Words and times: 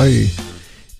Hei. 0.00 0.30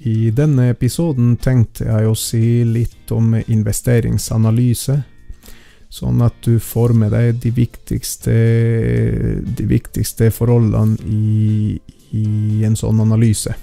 I 0.05 0.29
denne 0.37 0.67
episoden 0.75 1.39
tenkte 1.41 1.87
jeg 1.87 2.05
å 2.05 2.13
si 2.13 2.67
litt 2.69 3.09
om 3.17 3.31
investeringsanalyse, 3.39 4.97
sånn 5.89 6.21
at 6.21 6.37
du 6.45 6.59
får 6.61 6.93
med 7.01 7.15
deg 7.17 7.39
de 7.41 7.55
viktigste, 7.57 8.35
de 9.57 9.69
viktigste 9.71 10.29
forholdene 10.37 11.01
i, 11.09 11.81
i 12.13 12.61
en 12.69 12.77
sånn 12.77 13.01
analyse. 13.01 13.57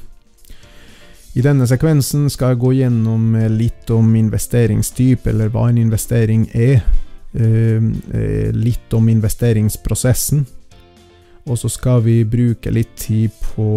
I 1.38 1.45
denne 1.45 1.69
sekvensen 1.69 2.31
skal 2.33 2.55
jeg 2.55 2.63
gå 2.65 2.73
gjennom 2.79 3.38
litt 3.54 3.93
om 3.93 4.09
investeringstype, 4.17 5.29
eller 5.29 5.54
hva 5.54 5.69
en 5.69 5.83
investering 5.85 6.49
er. 6.57 6.81
Eh, 7.38 7.77
eh, 7.77 8.49
litt 8.57 8.89
om 8.97 9.13
investeringsprosessen 9.13 10.48
og 11.47 11.57
så 11.59 11.69
skal 11.71 12.01
vi 12.03 12.21
bruke 12.27 12.71
litt 12.73 12.93
tid 12.99 13.31
på 13.55 13.67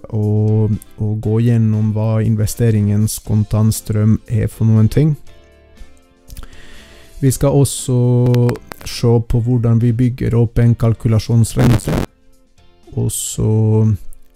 å, 0.00 0.28
å 0.72 1.08
gå 1.20 1.40
gjennom 1.44 1.92
hva 1.96 2.22
investeringens 2.24 3.18
kontantstrøm 3.26 4.16
er 4.26 4.48
for 4.48 4.68
noen 4.68 4.88
ting. 4.88 5.14
Vi 7.20 7.28
skal 7.30 7.52
også 7.52 7.98
se 8.88 9.12
på 9.28 9.40
hvordan 9.44 9.80
vi 9.82 9.92
bygger 9.92 10.38
opp 10.40 10.58
en 10.62 10.72
kalkulasjonsrense. 10.74 11.98
Og 12.96 13.10
så 13.12 13.52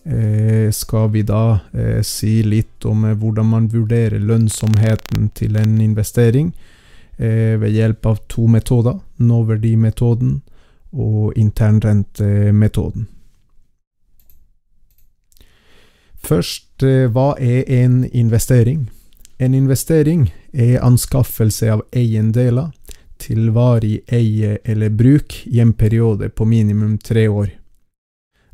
eh, 0.05 0.69
skal 0.69 1.09
vi 1.15 1.25
da 1.27 1.61
eh, 1.73 2.03
si 2.05 2.43
litt 2.45 2.85
om 2.85 3.07
eh, 3.09 3.17
hvordan 3.17 3.49
man 3.49 3.71
vurderer 3.73 4.21
lønnsomheten 4.21 5.31
til 5.35 5.57
en 5.57 5.81
investering 5.81 6.53
eh, 7.17 7.57
ved 7.61 7.73
hjelp 7.73 8.07
av 8.13 8.21
to 8.29 8.45
metoder. 8.53 9.01
Nåverdimetoden 9.17 10.43
og 10.95 11.33
internrentemetoden. 11.37 13.09
Først, 16.25 16.83
eh, 16.83 17.11
hva 17.11 17.35
er 17.39 17.65
en 17.69 18.05
investering? 18.13 18.91
En 19.39 19.55
investering 19.55 20.33
er 20.53 20.81
anskaffelse 20.81 21.69
av 21.71 21.83
eiendeler 21.93 22.71
til 23.19 23.51
varig 23.53 24.01
eie 24.13 24.59
eller 24.65 24.89
bruk 24.91 25.47
i 25.47 25.61
en 25.61 25.73
periode 25.73 26.29
på 26.29 26.45
minimum 26.45 26.99
tre 26.99 27.29
år. 27.29 27.51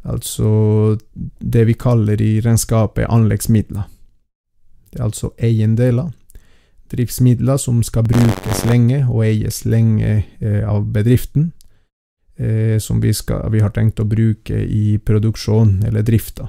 Altså 0.04 0.98
det 1.38 1.66
vi 1.66 1.76
kaller 1.76 2.20
i 2.20 2.40
regnskapet 2.40 3.06
anleggsmidler. 3.08 3.82
Det 4.90 4.98
er 4.98 5.04
altså 5.04 5.30
eiendeler, 5.38 6.10
driftsmidler 6.90 7.56
som 7.56 7.82
skal 7.86 8.08
brukes 8.08 8.64
lenge 8.66 9.04
og 9.06 9.24
eies 9.28 9.64
lenge 9.64 10.24
eh, 10.40 10.62
av 10.66 10.88
bedriften, 10.92 11.52
eh, 12.40 12.78
som 12.78 13.00
vi, 13.00 13.12
skal, 13.14 13.50
vi, 13.52 13.60
har 13.60 13.70
tenkt 13.76 14.00
å 14.00 14.08
bruke 14.08 14.56
i 14.56 14.98
produksjon 14.98 15.82
eller 15.86 16.02
drifta. 16.02 16.48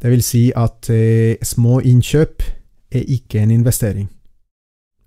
Det 0.00 0.10
vil 0.12 0.24
si 0.24 0.48
at 0.56 0.90
eh, 0.92 1.36
små 1.44 1.80
innkjøp 1.84 2.42
er 2.94 3.10
ikke 3.16 3.42
en 3.42 3.52
investering. 3.54 4.08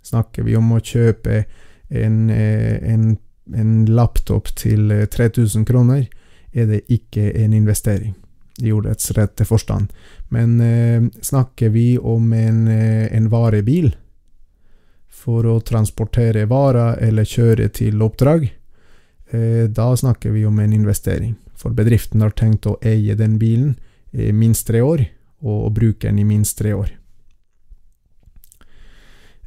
Snakker 0.06 0.46
vi 0.48 0.56
om 0.58 0.72
å 0.72 0.84
kjøpe 0.84 1.44
en, 1.90 2.30
eh, 2.30 2.78
en, 2.94 3.18
en 3.54 3.74
laptop 3.86 4.54
til 4.56 4.94
3000 5.12 5.62
eh, 5.62 5.68
kroner, 5.68 6.08
er 6.54 6.66
det 6.72 6.86
ikke 6.90 7.32
en 7.38 7.54
investering 7.54 8.16
i 8.64 8.72
ordets 8.74 9.12
rette 9.12 9.46
forstand. 9.46 9.94
Men 10.34 10.60
eh, 10.62 11.04
snakker 11.22 11.70
vi 11.70 11.98
om 11.98 12.34
en, 12.34 12.68
eh, 12.68 13.06
en 13.14 13.30
varebil 13.30 13.92
for 15.08 15.46
å 15.46 15.60
transportere 15.66 16.48
varer 16.50 16.98
eller 17.04 17.28
kjøre 17.28 17.70
til 17.74 18.02
oppdrag, 18.06 18.48
da 19.30 19.90
snakker 19.98 20.32
vi 20.32 20.46
om 20.48 20.60
en 20.60 20.74
investering. 20.74 21.34
For 21.58 21.76
bedriften 21.76 22.22
har 22.24 22.32
tenkt 22.38 22.68
å 22.70 22.78
eie 22.86 23.16
den 23.20 23.36
bilen 23.42 23.74
i 24.16 24.32
minst 24.32 24.70
tre 24.70 24.80
år, 24.82 25.04
og 25.44 25.74
bruke 25.76 26.08
den 26.08 26.22
i 26.22 26.26
minst 26.28 26.58
tre 26.62 26.72
år. 26.78 26.94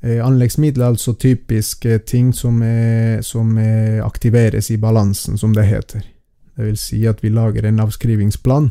Eh, 0.00 0.26
anleggsmidler 0.26 0.84
er 0.84 0.94
altså 0.94 1.12
typiske 1.14 1.98
ting 2.08 2.32
som, 2.32 2.62
er, 2.62 3.20
som 3.22 3.52
er 3.58 4.00
aktiveres 4.04 4.70
i 4.70 4.78
balansen, 4.80 5.36
som 5.38 5.52
det 5.54 5.66
heter. 5.68 6.06
Det 6.56 6.70
vil 6.70 6.78
si 6.80 7.02
at 7.08 7.20
vi 7.24 7.32
lager 7.32 7.66
en 7.68 7.82
avskrivingsplan 7.84 8.70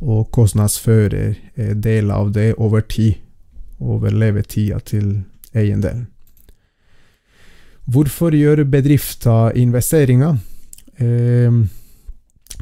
og 0.00 0.30
kostnadsfører 0.30 1.34
eh, 1.54 1.74
deler 1.74 2.14
av 2.14 2.30
det 2.32 2.54
over 2.54 2.86
tid, 2.86 3.18
over 3.80 4.14
levetida 4.14 4.78
til 4.86 5.24
eiendelen. 5.54 6.06
Hvorfor 7.90 8.34
gjør 8.36 8.64
bedrifter 8.70 9.56
investeringer? 9.58 10.36
Eh, 11.00 11.62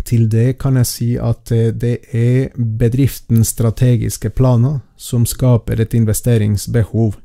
til 0.06 0.28
det 0.30 0.56
kan 0.60 0.78
jeg 0.80 0.88
si 0.88 1.08
at 1.20 1.52
eh, 1.54 1.70
det 1.74 1.96
er 2.16 2.52
bedriftens 2.56 3.52
strategiske 3.54 4.30
planer 4.36 4.80
som 4.96 5.26
skaper 5.26 5.82
et 5.82 5.96
investeringsbehov. 5.98 7.16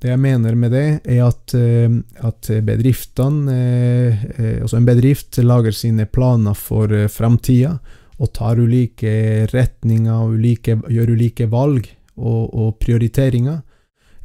Det 0.00 0.08
jeg 0.08 0.20
mener 0.22 0.56
med 0.56 0.72
det, 0.72 0.88
er 1.04 1.24
at, 1.26 1.54
eh, 1.54 1.90
at 2.24 2.50
bedriftene 2.64 3.56
eh, 3.56 4.60
Altså 4.60 4.78
en 4.78 4.88
bedrift 4.88 5.38
lager 5.44 5.74
sine 5.76 6.06
planer 6.06 6.54
for 6.56 6.92
framtida 7.12 7.78
og 8.20 8.32
tar 8.36 8.60
ulike 8.60 9.48
retninger 9.52 10.12
og 10.12 10.36
ulike, 10.36 10.76
gjør 10.88 11.14
ulike 11.16 11.48
valg 11.50 11.88
og, 12.16 12.52
og 12.52 12.76
prioriteringer 12.80 13.60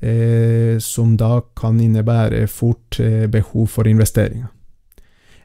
eh, 0.02 0.78
som 0.80 1.16
da 1.18 1.40
kan 1.56 1.80
innebære 1.82 2.48
fort 2.48 3.00
eh, 3.00 3.26
behov 3.32 3.68
for 3.72 3.88
investeringer. 3.88 4.52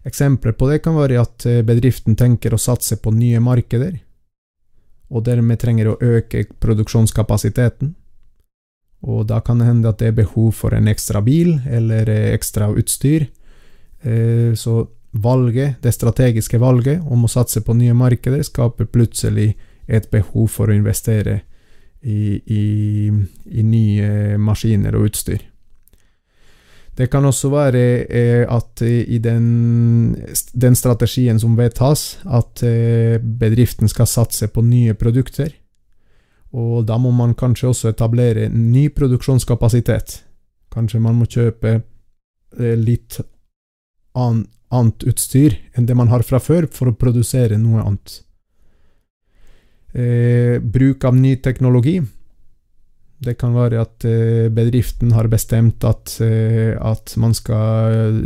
Eksempler 0.05 0.53
på 0.57 0.69
det 0.71 0.81
kan 0.85 0.97
være 0.97 1.21
at 1.21 1.47
eh, 1.47 1.63
bedriften 1.67 2.17
tenker 2.17 2.55
å 2.55 2.61
satse 2.61 2.97
på 2.97 3.13
nye 3.13 3.41
markeder, 3.45 3.99
og 5.11 5.25
dermed 5.27 5.61
trenger 5.61 5.91
å 5.91 5.99
øke 6.01 6.47
produksjonskapasiteten. 6.63 7.95
Og 9.01 9.27
da 9.29 9.41
kan 9.41 9.61
det 9.61 9.67
hende 9.69 9.91
at 9.91 9.99
det 10.01 10.11
er 10.11 10.17
behov 10.23 10.53
for 10.57 10.77
en 10.77 10.89
ekstra 10.89 11.23
bil 11.25 11.59
eller 11.69 12.09
eh, 12.09 12.31
ekstra 12.35 12.71
utstyr. 12.73 13.29
Eh, 14.01 14.55
så 14.57 14.87
valget, 15.11 15.81
det 15.83 15.93
strategiske 15.93 16.61
valget 16.63 17.03
om 17.11 17.25
å 17.25 17.31
satse 17.31 17.61
på 17.65 17.75
nye 17.77 17.97
markeder, 17.97 18.43
skaper 18.47 18.89
plutselig 18.89 19.55
et 19.91 20.07
behov 20.13 20.47
for 20.55 20.71
å 20.71 20.77
investere 20.77 21.41
i, 22.03 22.41
i, 23.47 23.63
nye 23.63 24.39
maskiner 24.41 24.97
og 24.97 25.11
utstyr. 25.11 25.43
Det 26.97 27.07
kan 27.09 27.25
også 27.25 27.49
være 27.53 27.83
eh, 28.13 28.45
at 28.45 28.83
i 28.85 29.19
den, 29.23 30.17
den, 30.53 30.77
strategien 30.77 31.39
som 31.41 31.57
vedtas, 31.57 32.19
at 32.27 32.63
eh, 32.67 33.21
bedriften 33.21 33.89
skal 33.89 34.09
satse 34.11 34.51
på 34.53 34.65
nye 34.67 34.95
produkter. 34.95 35.53
Og 36.53 36.85
da 36.87 36.99
må 36.99 37.13
man 37.15 37.37
kanskje 37.39 37.71
også 37.71 37.93
etablere 37.93 38.49
ny 38.51 38.89
produksjonskapasitet. 38.93 40.19
Kanskje 40.73 41.01
man 41.01 41.17
må 41.21 41.29
kjøpe 41.31 41.77
eh, 41.79 42.77
litt 42.77 43.21
an, 44.19 44.45
annet 44.71 45.07
utstyr 45.07 45.57
enn 45.77 45.87
det 45.87 45.97
man 45.97 46.11
har 46.11 46.27
fra 46.27 46.43
før, 46.43 46.67
for 46.75 46.91
å 46.91 46.99
produsere 46.99 47.59
noe 47.59 47.85
annet. 47.87 48.21
Eh, 49.93 50.61
bruk 50.63 51.05
av 51.05 51.17
ny 51.17 51.37
teknologi. 51.37 52.01
Det 53.21 53.35
kan 53.37 53.53
være 53.53 53.81
at 53.83 54.05
eh, 54.09 54.47
bedriften 54.55 55.11
har 55.13 55.29
bestemt 55.29 55.85
at, 55.85 56.15
eh, 56.25 56.73
at, 56.79 57.13
man 57.21 57.35
skal 57.35 58.23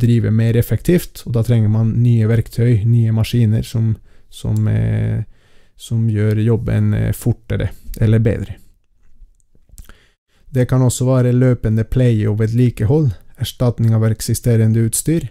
drive 0.00 0.30
mer 0.32 0.56
effektivt, 0.56 1.24
og 1.26 1.34
da 1.34 1.42
trenger 1.44 1.68
man 1.68 1.92
nye 2.00 2.28
verktøy, 2.30 2.86
nye 2.88 3.12
maskiner, 3.12 3.66
som, 3.66 3.92
som, 4.32 4.68
eh, 4.70 5.26
som 5.76 6.06
gjør 6.08 6.40
jobben 6.40 6.94
eh, 6.94 7.12
fortere 7.12 7.68
eller 8.00 8.22
bedre. 8.24 8.56
Det 10.50 10.64
kan 10.70 10.82
også 10.82 11.04
være 11.06 11.34
løpende 11.36 11.84
pleie 11.84 12.30
og 12.30 12.40
vedlikehold, 12.40 13.10
erstatning 13.36 13.92
av 13.94 14.06
eksisterende 14.08 14.86
utstyr, 14.86 15.28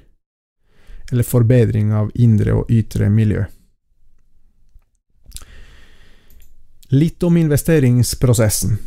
eller 1.09 1.25
forbedring 1.25 1.95
av 1.95 2.11
indre 2.13 2.61
og 2.61 2.69
ytre 2.71 3.09
miljø. 3.09 3.47
Litt 6.89 7.23
om 7.23 7.37
investeringsprosessen. 7.37 8.77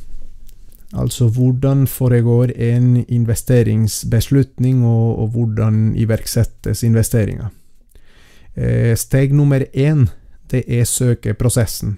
Altså 0.92 1.28
hvordan 1.32 1.86
foregår 1.86 2.52
en 2.58 2.96
investeringsbeslutning, 3.06 4.82
og, 4.84 5.18
og 5.22 5.28
hvordan 5.36 5.94
iverksettes 5.96 6.82
investeringer. 6.84 7.52
Eh, 8.54 8.92
steg 8.98 9.32
nummer 9.32 9.64
én 9.72 10.08
det 10.52 10.64
er 10.68 10.84
søkeprosessen. 10.84 11.96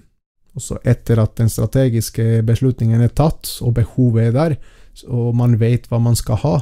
Også 0.55 0.77
etter 0.87 1.19
at 1.19 1.35
den 1.35 1.49
strategiske 1.51 2.39
beslutningen 2.47 3.01
er 3.03 3.11
tatt, 3.11 3.57
og 3.61 3.75
behovet 3.75 4.29
er 4.29 4.37
der, 4.37 4.55
og 5.11 5.35
man 5.35 5.57
vet 5.59 5.89
hva 5.91 5.99
man 5.99 6.15
skal 6.15 6.39
ha, 6.45 6.55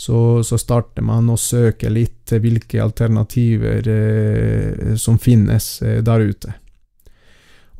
så, 0.00 0.40
så 0.46 0.56
starter 0.56 1.04
man 1.04 1.28
å 1.28 1.36
søke 1.36 1.90
litt 1.92 2.32
hvilke 2.32 2.80
alternativer 2.80 3.84
eh, 3.92 4.94
som 4.96 5.18
finnes 5.20 5.74
eh, 5.84 6.00
der 6.06 6.24
ute. 6.24 6.54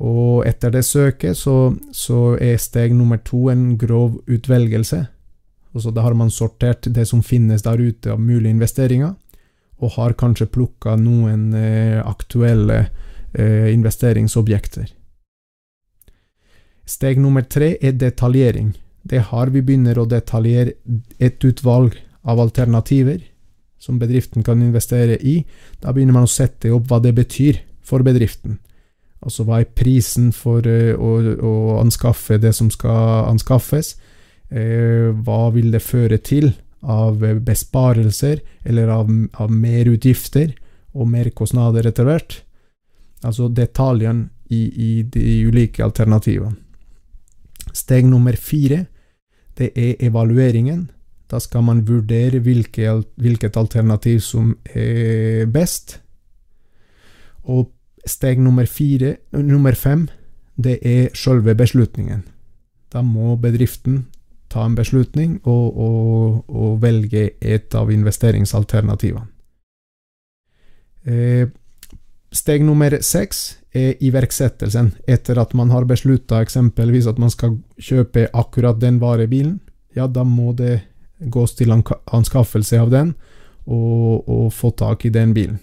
Og 0.01 0.47
etter 0.49 0.73
det 0.73 0.85
søket 0.89 1.37
så, 1.37 1.75
så, 1.93 2.37
er 2.41 2.61
steg 2.61 2.95
nummer 2.97 3.21
to 3.21 3.51
en 3.53 3.75
grov 3.79 4.17
utvelgelse. 4.31 5.03
Og 5.75 5.85
så 5.85 5.93
da 5.95 6.07
har 6.07 6.17
man 6.17 6.33
sortert 6.33 6.89
det 6.89 7.05
som 7.09 7.23
finnes 7.23 7.63
der 7.67 7.79
ute 7.79 8.15
av 8.15 8.21
mulige 8.21 8.55
investeringer, 8.57 9.13
og 9.81 9.95
har 9.97 10.17
kanskje 10.19 10.49
plukka 10.51 10.97
noen 11.01 11.53
eh, 11.57 12.01
aktuelle 12.01 12.87
eh, 13.33 13.69
investeringsobjekter. 13.73 14.89
Steg 16.89 17.21
nummer 17.23 17.45
tre 17.47 17.77
er 17.79 17.95
detaljering. 17.95 18.73
Det 19.03 19.21
har 19.31 19.53
vi 19.53 19.63
begynner 19.63 20.01
å 20.01 20.09
detaljere 20.09 20.75
et 21.21 21.45
utvalg 21.45 21.95
av 22.27 22.41
alternativer 22.43 23.23
som 23.81 24.01
bedriften 24.01 24.45
kan 24.45 24.61
investere 24.61 25.17
i. 25.21 25.45
Da 25.81 25.95
begynner 25.95 26.19
man 26.19 26.29
å 26.29 26.33
sette 26.33 26.73
opp 26.75 26.91
hva 26.91 26.99
det 27.01 27.15
betyr 27.17 27.63
for 27.87 28.05
bedriften. 28.05 28.59
Altså 29.21 29.45
hva 29.45 29.61
er 29.61 29.73
prisen 29.77 30.31
for 30.33 30.65
uh, 30.65 30.97
å, 30.97 31.13
å, 31.45 31.55
anskaffe 31.81 32.39
det 32.41 32.55
som 32.57 32.71
skal 32.73 33.29
anskaffes? 33.29 33.95
Uh, 34.51 35.13
hva 35.25 35.51
vil 35.55 35.71
det 35.75 35.83
føre 35.85 36.19
til 36.25 36.53
av 36.81 37.21
besparelser, 37.45 38.41
eller 38.65 38.89
av, 38.89 39.11
av 39.37 39.51
merutgifter 39.53 40.55
og 40.97 41.11
merkostnader 41.13 41.91
etter 41.91 42.09
hvert? 42.09 42.39
Altså 43.21 43.51
detaljene 43.53 44.31
i, 44.51 44.63
i 44.65 44.93
de 45.05 45.43
ulike 45.47 45.85
alternativene. 45.85 46.57
Steg 47.77 48.09
nummer 48.09 48.35
fire, 48.35 48.87
det 49.59 49.71
er 49.79 50.01
evalueringen. 50.09 50.89
Da 51.31 51.39
skal 51.39 51.63
man 51.63 51.85
vurdere 51.87 52.41
hvilke, 52.43 52.97
hvilket 53.21 53.59
alternativ 53.61 54.23
som 54.27 54.57
er 54.75 55.47
best. 55.53 56.01
Og 57.47 57.71
steg 58.07 58.41
nummer, 58.41 58.67
fire, 58.67 59.17
nummer 59.33 59.77
fem, 59.77 60.09
det 60.57 60.79
er 60.87 61.11
selve 61.17 61.55
beslutningen. 61.57 62.25
Da 62.93 63.03
må 63.07 63.37
bedriften 63.41 64.07
ta 64.51 64.65
en 64.67 64.75
beslutning 64.75 65.39
og, 65.47 65.79
og, 65.79 66.41
og 66.51 66.81
velge 66.83 67.31
et 67.41 67.75
av 67.79 67.93
investeringsalternativene. 67.95 69.29
Eh, 71.07 71.47
steg 72.35 72.65
nummer 72.67 72.99
seks 73.03 73.61
er 73.73 73.95
iverksettelsen 74.03 74.93
etter 75.09 75.39
at 75.41 75.55
man 75.57 75.71
har 75.71 75.87
beslutta 75.89 76.43
eksempelvis 76.43 77.09
at 77.09 77.21
man 77.23 77.31
skal 77.33 77.57
kjøpe 77.79 78.27
akkurat 78.35 78.81
den 78.83 78.99
varebilen. 79.01 79.61
Ja, 79.97 80.07
da 80.07 80.27
må 80.27 80.53
det 80.53 80.81
gås 81.21 81.55
til 81.55 81.73
anskaffelse 81.73 82.79
av 82.81 82.91
den, 82.93 83.15
og, 83.67 84.29
og 84.29 84.53
få 84.55 84.71
tak 84.75 85.05
i 85.05 85.15
den 85.15 85.35
bilen. 85.37 85.59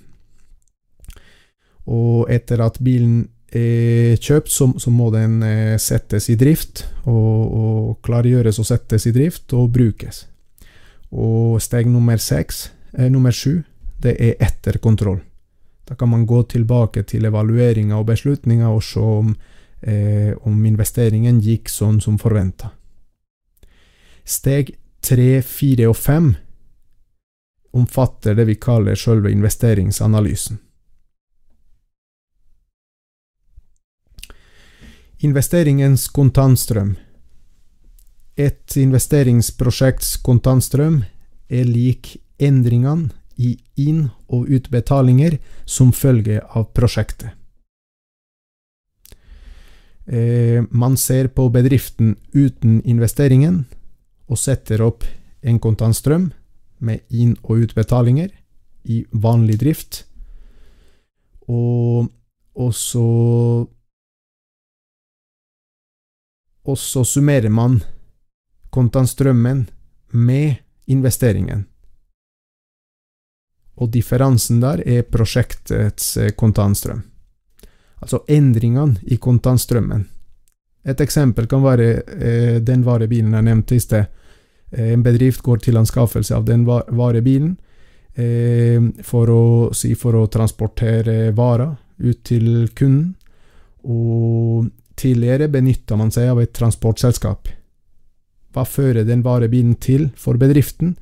Og 1.88 2.28
etter 2.32 2.62
at 2.64 2.80
bilen 2.84 3.28
er 3.56 4.18
kjøpt, 4.20 4.52
så, 4.52 4.68
så 4.80 4.92
må 4.92 5.10
den 5.14 5.40
eh, 5.46 5.78
settes 5.80 6.30
i 6.30 6.36
drift, 6.40 6.84
og, 7.06 7.38
og, 7.48 7.94
klargjøres 8.04 8.60
og 8.60 8.68
settes 8.68 9.08
i 9.08 9.14
drift 9.16 9.56
og 9.56 9.72
brukes. 9.76 10.26
Og 11.16 11.62
steg 11.64 11.88
nummer 11.88 12.20
seks, 12.20 12.68
eh, 12.98 13.08
nummer 13.12 13.32
sju, 13.32 13.62
det 14.04 14.18
er 14.20 14.36
etterkontroll. 14.44 15.22
Da 15.88 15.96
kan 15.96 16.12
man 16.12 16.26
gå 16.28 16.42
tilbake 16.52 17.06
til 17.08 17.26
evalueringa 17.26 17.96
og 17.96 18.10
beslutninga 18.10 18.68
og 18.68 18.84
se 18.84 19.00
om, 19.00 19.36
eh, 19.82 20.34
om 20.44 20.66
investeringen 20.66 21.40
gikk 21.40 21.72
sånn 21.72 22.02
som 22.02 22.18
forventa. 22.20 22.74
Steg 24.28 24.76
tre, 25.00 25.42
fire 25.42 25.88
og 25.88 25.96
fem 25.96 26.36
omfatter 27.72 28.36
det 28.36 28.46
vi 28.50 28.56
kaller 28.60 28.96
selve 28.96 29.32
investeringsanalysen. 29.32 30.60
Investeringens 35.18 36.04
kontantstrøm. 36.14 36.92
Et 38.38 38.74
investeringsprosjekts 38.78 40.12
kontantstrøm 40.22 41.00
er 41.50 41.64
lik 41.66 42.12
endringene 42.38 43.10
i 43.42 43.56
inn- 43.82 44.12
og 44.30 44.46
utbetalinger 44.46 45.40
som 45.66 45.90
følge 45.90 46.38
av 46.54 46.68
prosjektet. 46.78 47.32
Eh, 50.06 50.62
man 50.70 50.98
ser 50.98 51.32
på 51.34 51.48
bedriften 51.50 52.14
uten 52.36 52.84
investeringen 52.86 53.66
og 54.30 54.38
setter 54.38 54.84
opp 54.86 55.04
en 55.42 55.58
kontantstrøm 55.58 56.30
med 56.78 57.02
inn- 57.10 57.40
og 57.42 57.66
utbetalinger 57.66 58.30
i 58.86 59.02
vanlig 59.12 59.58
drift. 59.66 60.04
Og, 61.50 62.06
og 62.54 62.72
så 62.76 63.08
Og 66.68 66.78
så 66.78 67.04
summerer 67.08 67.50
man 67.50 67.80
kontantstrømmen 68.70 69.66
med 70.12 70.56
investeringen 70.88 71.66
og 73.78 73.92
differansen 73.94 74.62
der 74.62 74.82
er 74.88 75.06
prosjektets 75.06 76.16
eh, 76.18 76.34
kontantstrøm. 76.38 77.02
Altså 78.02 78.24
endringene 78.30 79.02
i 79.06 79.18
kontantstrømmen. 79.22 80.06
Et 80.88 81.02
eksempel 81.04 81.48
kan 81.50 81.64
være 81.66 81.88
eh, 82.18 82.58
den 82.64 82.86
varebilen 82.86 83.36
jeg 83.38 83.48
nevnte 83.48 83.78
i 83.78 83.84
sted. 83.84 84.10
Eh, 84.72 84.94
en 84.96 85.06
bedrift 85.06 85.44
går 85.46 85.62
til 85.66 85.78
anskaffelse 85.78 86.36
av 86.36 86.46
den 86.50 86.66
varebilen 86.68 87.56
for, 89.06 89.30
å, 89.30 89.42
si, 89.78 89.92
for 89.94 90.16
å 90.18 90.24
transportere 90.34 91.36
varer 91.38 91.76
ut 92.02 92.24
til 92.26 92.48
kunden. 92.74 93.12
Og 93.86 94.72
tidligere 94.98 95.48
benytta 95.54 95.98
man 96.00 96.12
seg 96.12 96.32
av 96.32 96.42
et 96.42 96.54
transportselskap. 96.58 97.50
Hva 98.54 98.64
fører 98.66 99.06
den 99.06 99.24
varebilen 99.26 99.76
til 99.82 100.10
for 100.18 100.40
bedriften? 100.42 100.96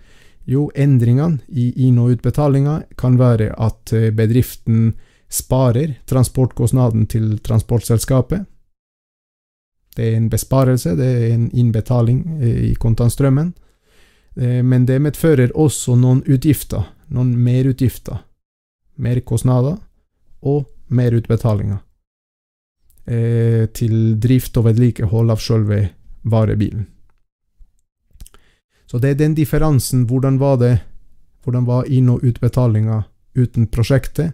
Jo, 0.46 0.68
endringene 0.76 1.42
i 1.48 1.72
inn- 1.88 2.00
og 2.02 2.18
utbetalinga 2.18 2.82
kan 3.00 3.18
være 3.18 3.54
at 3.58 3.94
eh, 3.96 4.12
bedriften 4.14 4.92
sparer 5.32 5.96
transportkostnaden 6.06 7.08
til 7.10 7.40
transportselskapet. 7.40 8.46
Det 9.96 10.10
er 10.12 10.18
en 10.20 10.30
besparelse, 10.30 10.96
det 11.00 11.08
er 11.08 11.34
en 11.34 11.48
innbetaling 11.56 12.20
eh, 12.42 12.62
i 12.72 12.74
kontantstrømmen. 12.76 13.54
Eh, 14.36 14.62
men 14.62 14.86
det 14.86 15.00
medfører 15.02 15.56
også 15.56 15.96
noen 15.96 16.22
utgifter, 16.28 16.84
noen 17.08 17.34
merutgifter. 17.40 18.22
Merkostnader 18.96 19.80
og 20.46 20.68
merutbetalinger. 20.88 21.85
Til 23.06 23.96
drift 24.18 24.58
og 24.58 24.64
vedlikehold 24.66 25.30
av 25.30 25.38
selve 25.38 25.78
varebilen. 26.26 26.88
Så 28.90 28.98
det 28.98 29.12
er 29.12 29.20
den 29.20 29.36
differansen. 29.38 30.08
Hvordan 30.10 30.40
var 30.42 30.58
det 30.58 30.72
Hvordan 31.46 31.66
var 31.66 31.86
inn- 31.86 32.10
og 32.10 32.24
utbetalinga 32.26 33.04
uten 33.36 33.68
prosjektet, 33.68 34.34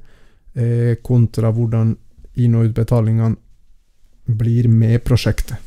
eh, 0.55 0.95
kontra 1.03 1.51
hvordan 1.51 1.97
inn- 2.35 2.55
og 2.55 2.69
utbetalingene 2.69 3.35
blir 4.25 4.67
med 4.67 5.03
prosjektet. 5.03 5.57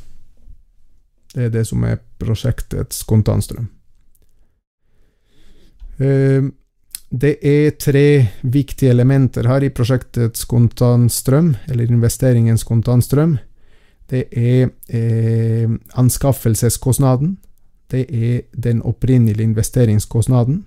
Det 1.34 1.44
er 1.44 1.50
det 1.50 1.66
som 1.66 1.84
er 1.84 2.00
prosjektets 2.18 3.02
kontantstrøm. 3.04 3.68
Eh, 5.98 6.42
det 7.14 7.36
er 7.46 7.74
tre 7.78 8.26
viktige 8.42 8.90
elementer 8.90 9.46
her 9.46 9.62
i 9.62 9.70
prosjektets 9.70 10.46
kontantstrøm, 10.50 11.52
eller 11.70 11.90
investeringens 11.90 12.64
kontantstrøm. 12.66 13.36
Det 14.10 14.24
er 14.34 14.72
eh, 14.88 15.70
anskaffelseskostnaden, 15.94 17.36
det 17.90 18.06
er 18.10 18.40
den 18.50 18.82
opprinnelige 18.82 19.46
investeringskostnaden. 19.46 20.64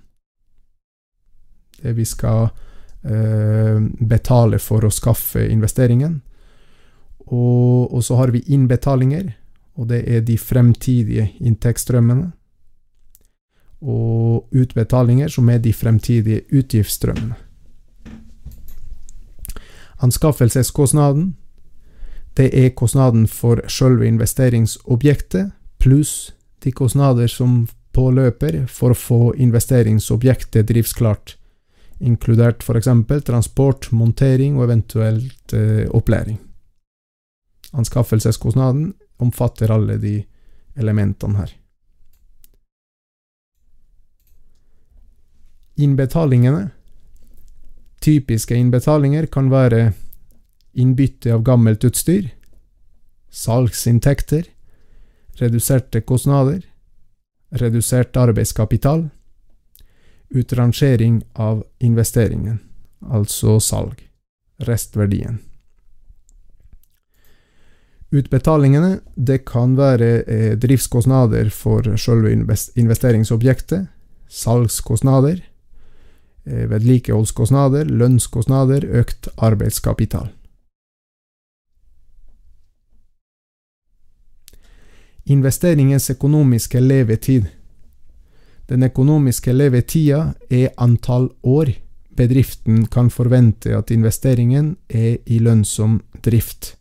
Det 1.82 1.92
vi 1.96 2.06
skal 2.08 2.48
eh, 3.04 3.76
betale 4.08 4.58
for 4.58 4.86
å 4.86 4.94
skaffe 4.94 5.44
investeringen. 5.50 6.22
Og, 7.28 7.92
og, 7.92 8.00
så 8.02 8.16
har 8.16 8.32
vi 8.32 8.40
innbetalinger, 8.48 9.34
og 9.76 9.90
det 9.92 10.00
er 10.08 10.24
de 10.24 10.38
fremtidige 10.40 11.28
inntektsstrømmene. 11.44 12.32
Og 13.80 14.48
utbetalinger, 14.50 15.28
som 15.28 15.48
er 15.48 15.58
de 15.62 15.72
fremtidige 15.72 16.42
utgiftsstrømmene. 16.50 17.36
Anskaffelseskostnaden, 20.02 21.36
det 22.38 22.52
er 22.54 22.74
kostnaden 22.74 23.26
for 23.26 23.62
selve 23.66 24.06
investeringsobjektet 24.06 25.50
pluss 25.78 26.32
de 26.62 26.72
kostnader 26.72 27.26
som 27.30 27.66
påløper 27.94 28.64
for 28.70 28.94
å 28.94 28.98
få 28.98 29.20
investeringsobjektet 29.42 30.68
driftsklart, 30.70 31.36
inkludert 31.98 32.62
f.eks. 32.62 32.90
transport, 33.26 33.90
montering 33.90 34.58
og 34.58 34.68
eventuelt 34.68 35.54
eh, 35.54 35.86
opplæring. 35.90 36.38
Anskaffelseskostnaden 37.74 38.92
omfatter 39.18 39.72
alle 39.74 39.98
de 40.02 40.20
elementene 40.78 41.42
her. 41.42 41.50
Innbetalingene 45.78 46.70
Typiske 48.00 48.54
innbetalinger 48.54 49.26
kan 49.26 49.50
være 49.50 49.92
innbytte 50.78 51.32
av 51.34 51.42
gammelt 51.42 51.82
utstyr, 51.84 52.28
salgsinntekter, 53.30 54.44
reduserte 55.40 56.00
kostnader, 56.06 56.60
redusert 57.50 58.16
arbeidskapital, 58.16 59.08
utrangering 60.30 61.22
av 61.34 61.64
investeringen, 61.82 62.60
altså 63.02 63.58
salg, 63.60 64.04
restverdien. 64.62 65.40
Utbetalingene 68.14 69.00
det 69.16 69.42
kan 69.48 69.74
være 69.76 70.12
eh, 70.22 70.52
driftskostnader 70.56 71.50
for 71.52 71.84
selve 72.00 72.30
investeringsobjektet, 72.32 73.90
salgskostnader, 74.28 75.42
vedlikeholdskostnader, 76.70 77.84
lønnskostnader, 77.84 78.86
økt 79.00 79.28
arbeidskapital. 79.36 80.28
Investeringens 85.28 86.10
økonomiske 86.10 86.80
levetid. 86.80 87.50
Den 88.68 88.82
økonomiske 88.82 89.52
levetida 89.52 90.32
er 90.50 90.72
antall 90.76 91.28
år 91.42 91.74
bedriften 92.18 92.86
kan 92.86 93.10
forvente 93.10 93.76
at 93.76 93.90
investeringen 93.90 94.76
er 94.88 95.16
i 95.26 95.38
lønnsom 95.38 96.00
drift. 96.24 96.74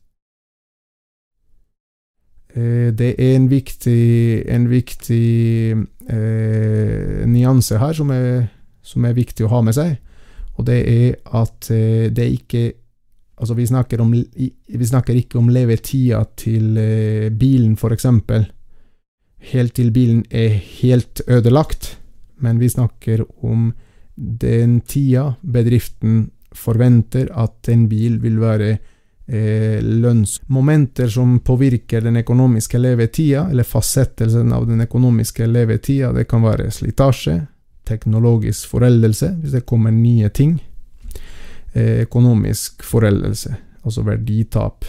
Eh, 2.56 2.90
det 2.98 3.16
er 3.20 3.36
en 3.36 3.50
viktig, 3.50 4.44
en 4.50 4.70
viktig 4.70 5.72
eh, 6.10 7.26
nyanse 7.28 7.78
her 7.78 7.94
som 7.94 8.10
er, 8.16 8.48
som 8.88 9.06
er, 9.06 9.18
viktig 9.18 9.46
å 9.46 9.52
ha 9.52 9.62
med 9.68 9.76
seg, 9.76 9.98
og 10.58 10.66
det 10.70 10.78
er 10.90 11.18
at 11.38 11.68
det 11.68 12.24
er 12.24 12.34
ikke 12.34 12.66
Altså, 13.38 13.54
vi 13.54 13.68
snakker, 13.68 14.02
om, 14.02 14.14
vi 14.68 14.86
snakker 14.90 15.14
ikke 15.14 15.38
om 15.38 15.52
levetida 15.54 16.24
til 16.42 16.78
eh, 16.82 17.28
bilen, 17.30 17.76
eksempel, 17.78 18.48
helt 19.52 19.76
til 19.78 19.92
bilen 19.94 20.24
er 20.32 20.58
helt 20.82 21.22
ødelagt, 21.28 21.98
men 22.42 22.58
vi 22.58 22.70
snakker 22.70 23.22
om 23.46 23.74
den 24.16 24.82
tida 24.82 25.36
bedriften 25.42 26.32
forventer 26.52 27.30
at 27.38 27.70
en 27.70 27.86
bil 27.90 28.18
vil 28.24 28.40
være 28.42 28.72
eh, 28.74 29.84
lønnsmomenter 29.84 31.08
som 31.14 31.38
påvirker 31.46 32.02
den 32.02 32.18
økonomiske 32.24 32.82
levetida, 32.82 33.46
eller 33.52 33.70
fastsettelsen 33.70 34.50
av 34.54 34.66
den 34.66 34.82
økonomiske 34.82 35.46
levetida. 35.46 36.10
Det 36.14 36.26
kan 36.26 36.42
være 36.42 36.72
slitasje, 36.74 37.38
teknologisk 37.88 38.70
foreldelse, 38.70 39.32
hvis 39.42 39.56
det 39.56 39.66
kommer 39.70 39.94
nye 39.96 40.30
ting, 40.30 40.58
eh, 41.74 42.04
økonomisk 42.06 42.84
foreldelse, 42.84 43.56
altså 43.84 44.04
verditap. 44.04 44.86